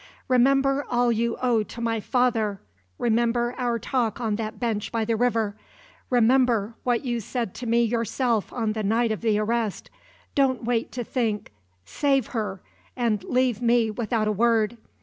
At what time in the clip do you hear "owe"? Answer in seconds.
1.43-1.61